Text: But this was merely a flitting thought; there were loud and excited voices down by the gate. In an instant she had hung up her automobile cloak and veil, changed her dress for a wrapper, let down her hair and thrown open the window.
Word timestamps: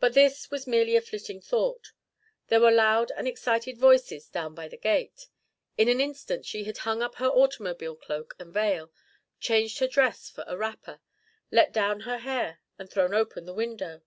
But 0.00 0.14
this 0.14 0.50
was 0.50 0.66
merely 0.66 0.96
a 0.96 1.00
flitting 1.00 1.40
thought; 1.40 1.92
there 2.48 2.58
were 2.60 2.72
loud 2.72 3.12
and 3.12 3.28
excited 3.28 3.78
voices 3.78 4.28
down 4.28 4.52
by 4.52 4.66
the 4.66 4.76
gate. 4.76 5.28
In 5.78 5.86
an 5.88 6.00
instant 6.00 6.44
she 6.44 6.64
had 6.64 6.78
hung 6.78 7.00
up 7.00 7.14
her 7.18 7.28
automobile 7.28 7.94
cloak 7.94 8.34
and 8.40 8.52
veil, 8.52 8.90
changed 9.38 9.78
her 9.78 9.86
dress 9.86 10.28
for 10.28 10.42
a 10.48 10.56
wrapper, 10.56 10.98
let 11.52 11.72
down 11.72 12.00
her 12.00 12.18
hair 12.18 12.62
and 12.80 12.90
thrown 12.90 13.14
open 13.14 13.46
the 13.46 13.54
window. 13.54 14.02